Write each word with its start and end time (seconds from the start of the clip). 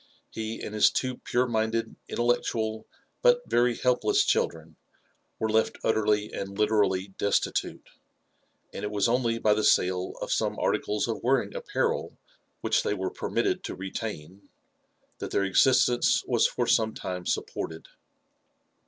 He, 0.31 0.59
and 0.63 0.73
liis 0.73 0.91
two 0.91 1.17
pure 1.17 1.45
minded, 1.47 1.95
intellectual, 2.09 2.87
but 3.21 3.47
yery 3.47 3.79
helpless 3.79 4.25
children, 4.25 4.75
were 5.37 5.47
left 5.47 5.77
utterly 5.83 6.33
and 6.33 6.57
literally 6.57 7.09
destitute* 7.19 7.87
ai\4 8.73 8.81
it 8.81 8.89
was 8.89 9.07
only 9.07 9.37
by 9.37 9.53
the 9.53 9.63
sale 9.63 10.13
of 10.19 10.31
some 10.31 10.57
articles 10.57 11.07
of 11.07 11.21
wearing 11.21 11.53
apparel 11.55 12.17
which 12.61 12.81
they 12.81 12.95
were 12.95 13.11
permitted 13.11 13.63
to 13.65 13.75
retain, 13.75 14.49
that 15.19 15.29
their 15.29 15.43
existence 15.43 16.23
was 16.25 16.47
for 16.47 16.65
some 16.65 16.95
time 16.95 17.27
supported. 17.27 17.85